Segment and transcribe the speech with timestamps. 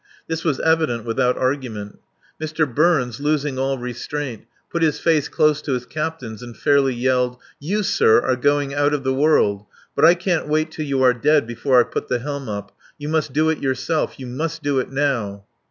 [0.27, 1.99] This was evident without argument.
[2.41, 2.65] Mr.
[2.67, 7.83] Burns, losing all restraint, put his face close to his captain's and fairly yelled: "You,
[7.83, 9.67] sir, are going out of the world.
[9.95, 12.75] But I can't wait till you are dead before I put the helm up.
[12.97, 14.17] You must do it yourself.
[14.19, 15.45] You must do it now!"